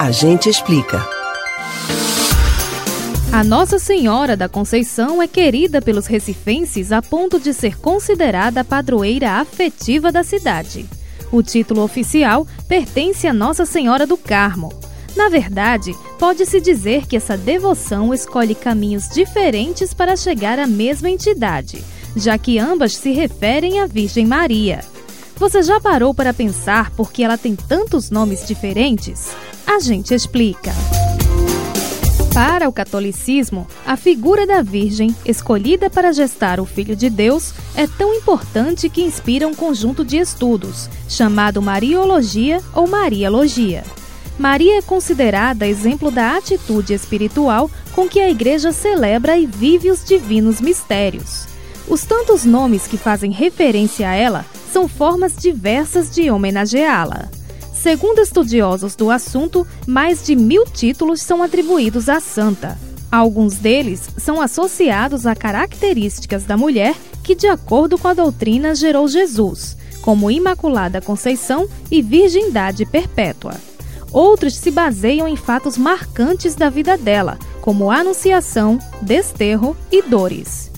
A 0.00 0.10
gente 0.10 0.48
explica. 0.48 1.06
A 3.30 3.44
Nossa 3.44 3.78
Senhora 3.78 4.34
da 4.34 4.48
Conceição 4.48 5.20
é 5.20 5.28
querida 5.28 5.82
pelos 5.82 6.06
recifenses 6.06 6.90
a 6.90 7.02
ponto 7.02 7.38
de 7.38 7.52
ser 7.52 7.78
considerada 7.78 8.62
a 8.62 8.64
padroeira 8.64 9.32
afetiva 9.32 10.10
da 10.10 10.24
cidade. 10.24 10.88
O 11.30 11.42
título 11.42 11.82
oficial 11.82 12.46
pertence 12.66 13.26
a 13.26 13.32
Nossa 13.34 13.66
Senhora 13.66 14.06
do 14.06 14.16
Carmo. 14.16 14.72
Na 15.14 15.28
verdade, 15.28 15.94
pode-se 16.18 16.62
dizer 16.62 17.06
que 17.06 17.14
essa 17.14 17.36
devoção 17.36 18.14
escolhe 18.14 18.54
caminhos 18.54 19.06
diferentes 19.10 19.92
para 19.92 20.16
chegar 20.16 20.58
à 20.58 20.66
mesma 20.66 21.10
entidade, 21.10 21.84
já 22.16 22.38
que 22.38 22.58
ambas 22.58 22.96
se 22.96 23.12
referem 23.12 23.80
à 23.80 23.86
Virgem 23.86 24.26
Maria. 24.26 24.80
Você 25.40 25.62
já 25.62 25.80
parou 25.80 26.12
para 26.12 26.34
pensar 26.34 26.90
por 26.90 27.10
que 27.10 27.24
ela 27.24 27.38
tem 27.38 27.56
tantos 27.56 28.10
nomes 28.10 28.46
diferentes? 28.46 29.34
A 29.66 29.80
gente 29.80 30.12
explica. 30.12 30.70
Para 32.34 32.68
o 32.68 32.72
catolicismo, 32.72 33.66
a 33.86 33.96
figura 33.96 34.46
da 34.46 34.60
Virgem, 34.60 35.16
escolhida 35.24 35.88
para 35.88 36.12
gestar 36.12 36.60
o 36.60 36.66
Filho 36.66 36.94
de 36.94 37.08
Deus, 37.08 37.54
é 37.74 37.86
tão 37.86 38.12
importante 38.12 38.90
que 38.90 39.00
inspira 39.00 39.48
um 39.48 39.54
conjunto 39.54 40.04
de 40.04 40.18
estudos, 40.18 40.90
chamado 41.08 41.62
Mariologia 41.62 42.60
ou 42.74 42.86
Marialogia. 42.86 43.82
Maria 44.38 44.76
é 44.76 44.82
considerada 44.82 45.66
exemplo 45.66 46.10
da 46.10 46.36
atitude 46.36 46.92
espiritual 46.92 47.70
com 47.94 48.06
que 48.06 48.20
a 48.20 48.28
Igreja 48.28 48.72
celebra 48.72 49.38
e 49.38 49.46
vive 49.46 49.90
os 49.90 50.04
divinos 50.04 50.60
mistérios. 50.60 51.46
Os 51.88 52.04
tantos 52.04 52.44
nomes 52.44 52.86
que 52.86 52.98
fazem 52.98 53.32
referência 53.32 54.06
a 54.06 54.14
ela 54.14 54.44
são 54.70 54.88
formas 54.88 55.36
diversas 55.36 56.10
de 56.10 56.30
homenageá-la. 56.30 57.28
Segundo 57.74 58.20
estudiosos 58.20 58.94
do 58.94 59.10
assunto, 59.10 59.66
mais 59.86 60.24
de 60.24 60.36
mil 60.36 60.64
títulos 60.64 61.22
são 61.22 61.42
atribuídos 61.42 62.08
à 62.08 62.20
santa. 62.20 62.78
Alguns 63.10 63.54
deles 63.56 64.08
são 64.18 64.40
associados 64.40 65.26
a 65.26 65.34
características 65.34 66.44
da 66.44 66.56
mulher 66.56 66.94
que, 67.24 67.34
de 67.34 67.46
acordo 67.46 67.98
com 67.98 68.06
a 68.06 68.14
doutrina, 68.14 68.74
gerou 68.74 69.08
Jesus, 69.08 69.76
como 70.02 70.30
Imaculada 70.30 71.00
Conceição 71.00 71.68
e 71.90 72.02
Virgindade 72.02 72.86
Perpétua. 72.86 73.54
Outros 74.12 74.56
se 74.56 74.70
baseiam 74.70 75.26
em 75.26 75.36
fatos 75.36 75.78
marcantes 75.78 76.54
da 76.54 76.68
vida 76.68 76.96
dela, 76.96 77.38
como 77.60 77.90
Anunciação, 77.90 78.78
Desterro 79.02 79.76
e 79.90 80.02
Dores. 80.02 80.69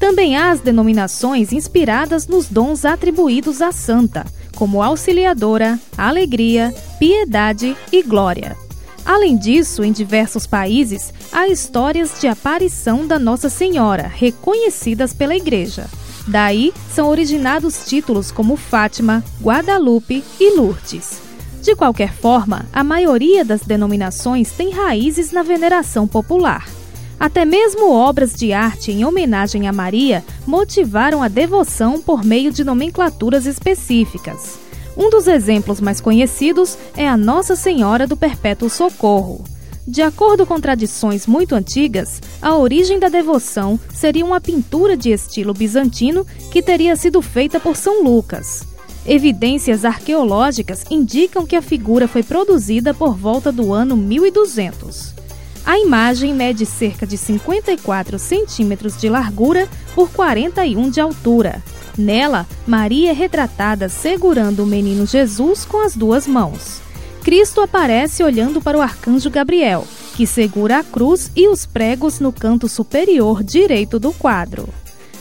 Também 0.00 0.34
há 0.34 0.50
as 0.50 0.60
denominações 0.60 1.52
inspiradas 1.52 2.26
nos 2.26 2.48
dons 2.48 2.86
atribuídos 2.86 3.60
à 3.60 3.70
santa, 3.70 4.24
como 4.56 4.82
auxiliadora, 4.82 5.78
alegria, 5.96 6.74
piedade 6.98 7.76
e 7.92 8.02
glória. 8.02 8.56
Além 9.04 9.36
disso, 9.36 9.84
em 9.84 9.92
diversos 9.92 10.46
países, 10.46 11.12
há 11.30 11.48
histórias 11.48 12.18
de 12.18 12.26
aparição 12.26 13.06
da 13.06 13.18
Nossa 13.18 13.50
Senhora, 13.50 14.08
reconhecidas 14.08 15.12
pela 15.12 15.36
Igreja. 15.36 15.86
Daí 16.26 16.72
são 16.94 17.08
originados 17.08 17.84
títulos 17.84 18.30
como 18.32 18.56
Fátima, 18.56 19.22
Guadalupe 19.42 20.24
e 20.38 20.56
Lourdes. 20.56 21.20
De 21.60 21.76
qualquer 21.76 22.12
forma, 22.14 22.64
a 22.72 22.82
maioria 22.82 23.44
das 23.44 23.60
denominações 23.60 24.50
tem 24.50 24.70
raízes 24.70 25.30
na 25.30 25.42
veneração 25.42 26.08
popular. 26.08 26.66
Até 27.20 27.44
mesmo 27.44 27.92
obras 27.92 28.32
de 28.32 28.50
arte 28.50 28.90
em 28.90 29.04
homenagem 29.04 29.68
a 29.68 29.72
Maria 29.74 30.24
motivaram 30.46 31.22
a 31.22 31.28
devoção 31.28 32.00
por 32.00 32.24
meio 32.24 32.50
de 32.50 32.64
nomenclaturas 32.64 33.44
específicas. 33.44 34.58
Um 34.96 35.10
dos 35.10 35.26
exemplos 35.26 35.82
mais 35.82 36.00
conhecidos 36.00 36.78
é 36.96 37.06
a 37.06 37.18
Nossa 37.18 37.54
Senhora 37.54 38.06
do 38.06 38.16
Perpétuo 38.16 38.70
Socorro. 38.70 39.44
De 39.86 40.00
acordo 40.00 40.46
com 40.46 40.58
tradições 40.58 41.26
muito 41.26 41.54
antigas, 41.54 42.22
a 42.40 42.56
origem 42.56 42.98
da 42.98 43.10
devoção 43.10 43.78
seria 43.92 44.24
uma 44.24 44.40
pintura 44.40 44.96
de 44.96 45.10
estilo 45.10 45.52
bizantino 45.52 46.26
que 46.50 46.62
teria 46.62 46.96
sido 46.96 47.20
feita 47.20 47.60
por 47.60 47.76
São 47.76 48.02
Lucas. 48.02 48.66
Evidências 49.06 49.84
arqueológicas 49.84 50.84
indicam 50.90 51.44
que 51.44 51.56
a 51.56 51.62
figura 51.62 52.08
foi 52.08 52.22
produzida 52.22 52.94
por 52.94 53.14
volta 53.14 53.52
do 53.52 53.74
ano 53.74 53.94
1200. 53.94 55.19
A 55.64 55.78
imagem 55.78 56.34
mede 56.34 56.64
cerca 56.64 57.06
de 57.06 57.16
54 57.16 58.18
centímetros 58.18 58.96
de 58.96 59.08
largura 59.08 59.68
por 59.94 60.10
41 60.10 60.90
de 60.90 61.00
altura. 61.00 61.62
Nela, 61.96 62.46
Maria 62.66 63.10
é 63.10 63.12
retratada 63.12 63.88
segurando 63.88 64.62
o 64.62 64.66
menino 64.66 65.06
Jesus 65.06 65.64
com 65.64 65.84
as 65.84 65.94
duas 65.94 66.26
mãos. 66.26 66.80
Cristo 67.22 67.60
aparece 67.60 68.22
olhando 68.22 68.60
para 68.60 68.78
o 68.78 68.80
arcanjo 68.80 69.30
Gabriel, 69.30 69.86
que 70.16 70.26
segura 70.26 70.78
a 70.78 70.84
cruz 70.84 71.30
e 71.36 71.48
os 71.48 71.66
pregos 71.66 72.18
no 72.18 72.32
canto 72.32 72.66
superior 72.68 73.42
direito 73.42 73.98
do 73.98 74.12
quadro. 74.12 74.68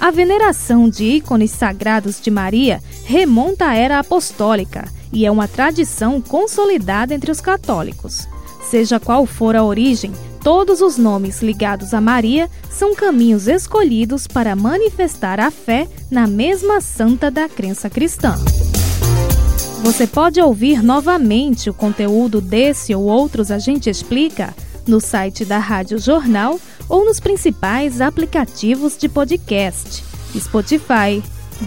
A 0.00 0.10
veneração 0.10 0.88
de 0.88 1.04
ícones 1.04 1.50
sagrados 1.50 2.20
de 2.20 2.30
Maria 2.30 2.82
remonta 3.04 3.68
à 3.68 3.76
era 3.76 3.98
apostólica 3.98 4.88
e 5.12 5.26
é 5.26 5.30
uma 5.30 5.46
tradição 5.46 6.20
consolidada 6.20 7.14
entre 7.14 7.30
os 7.30 7.40
católicos. 7.40 8.26
Seja 8.72 8.98
qual 8.98 9.26
for 9.26 9.54
a 9.54 9.62
origem, 9.62 10.12
todos 10.42 10.80
os 10.80 10.96
nomes 10.96 11.42
ligados 11.42 11.92
a 11.92 12.00
Maria 12.00 12.48
são 12.70 12.94
caminhos 12.94 13.46
escolhidos 13.46 14.26
para 14.26 14.56
manifestar 14.56 15.38
a 15.40 15.50
fé 15.50 15.86
na 16.10 16.26
mesma 16.26 16.80
santa 16.80 17.30
da 17.30 17.50
crença 17.50 17.90
cristã. 17.90 18.34
Você 19.82 20.06
pode 20.06 20.40
ouvir 20.40 20.82
novamente 20.82 21.68
o 21.68 21.74
conteúdo 21.74 22.40
desse 22.40 22.94
ou 22.94 23.02
outros 23.02 23.50
A 23.50 23.58
Gente 23.58 23.90
Explica 23.90 24.54
no 24.86 25.02
site 25.02 25.44
da 25.44 25.58
Rádio 25.58 25.98
Jornal 25.98 26.58
ou 26.88 27.04
nos 27.04 27.20
principais 27.20 28.00
aplicativos 28.00 28.96
de 28.96 29.06
podcast: 29.06 30.02
Spotify, 30.34 31.22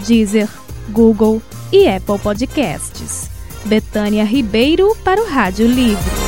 Deezer, 0.08 0.50
Google 0.90 1.40
e 1.72 1.88
Apple 1.88 2.18
Podcasts. 2.18 3.30
Betânia 3.64 4.24
Ribeiro 4.24 4.98
para 5.04 5.22
o 5.22 5.30
Rádio 5.30 5.68
Livre. 5.68 6.25